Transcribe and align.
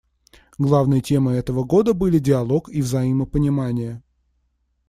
Главной 0.57 1.01
темой 1.01 1.37
этого 1.37 1.63
Года 1.63 1.93
были 1.93 2.17
диалог 2.17 2.69
и 2.69 2.81
взаимопонимание. 2.81 4.01